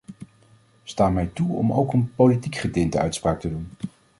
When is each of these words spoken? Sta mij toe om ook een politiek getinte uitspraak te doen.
Sta 0.83 1.09
mij 1.09 1.25
toe 1.27 1.55
om 1.55 1.71
ook 1.73 1.93
een 1.93 2.13
politiek 2.15 2.55
getinte 2.55 2.99
uitspraak 2.99 3.39
te 3.39 3.49
doen. 3.49 3.69